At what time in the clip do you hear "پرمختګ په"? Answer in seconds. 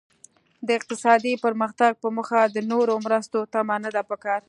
1.45-2.07